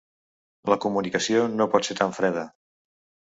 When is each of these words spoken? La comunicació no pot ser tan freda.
La 0.71 0.77
comunicació 0.85 1.43
no 1.59 1.69
pot 1.75 1.87
ser 1.89 1.99
tan 2.01 2.15
freda. 2.21 2.47